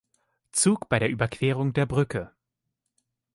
Zug 0.51 0.89
bei 0.89 0.97
der 0.97 1.09
Überquerung 1.11 1.73
der 1.73 1.85
Brücke. 1.85 2.31